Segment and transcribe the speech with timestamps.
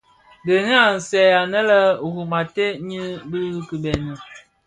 [0.47, 1.79] Gèni a nsèè anë le
[2.11, 4.13] Rum ated ňyi bi kibeni.